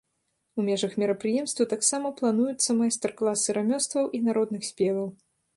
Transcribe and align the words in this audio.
У 0.61 0.63
межах 0.69 0.95
мерапрыемства 1.03 1.67
таксама 1.75 2.11
плануюцца 2.21 2.79
майстар-класы 2.81 3.59
рамёстваў 3.59 4.11
і 4.17 4.25
народных 4.31 4.61
спеваў. 4.73 5.07